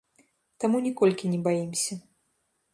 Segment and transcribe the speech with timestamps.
[0.63, 1.93] Таму, ніколькі не баімся.